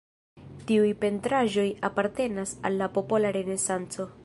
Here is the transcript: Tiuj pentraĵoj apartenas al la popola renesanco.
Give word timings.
Tiuj 0.71 0.93
pentraĵoj 1.03 1.67
apartenas 1.91 2.55
al 2.71 2.81
la 2.83 2.91
popola 2.99 3.37
renesanco. 3.39 4.11